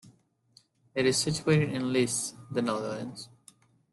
[0.95, 3.29] It is situated in Lisse, the Netherlands.